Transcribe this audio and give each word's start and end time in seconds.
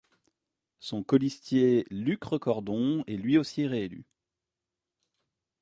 Son 0.79 1.03
colistier 1.03 1.85
Luc 1.91 2.23
Recordon 2.23 3.03
est 3.05 3.17
lui 3.17 3.37
aussi 3.37 3.67
réélu. 3.67 4.03